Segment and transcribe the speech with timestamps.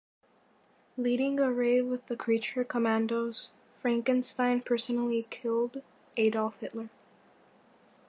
[0.97, 3.51] Leading a raid with the Creature Commandos,
[3.83, 5.83] Frankenstein personally killed
[6.17, 6.89] Adolf Hitler.